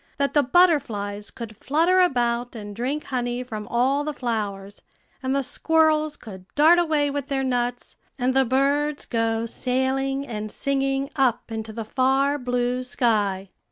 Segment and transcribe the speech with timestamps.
[0.17, 4.81] that the butterflies could flutter about and drink honey from all the flowers,
[5.21, 10.49] and the squirrels could dart away with their nuts, and the birds go sailing and
[10.49, 13.51] singing up into the far blue sky.